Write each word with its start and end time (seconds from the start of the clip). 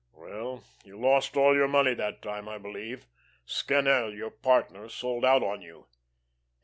"Well, 0.13 0.63
you 0.83 0.99
lost 0.99 1.37
all 1.37 1.53
your 1.53 1.67
money 1.67 1.93
that 1.93 2.23
time, 2.23 2.49
I 2.49 2.57
believe. 2.57 3.05
Scannel, 3.45 4.11
your 4.11 4.31
partner, 4.31 4.89
sold 4.89 5.23
out 5.23 5.43
on 5.43 5.61
you." 5.61 5.85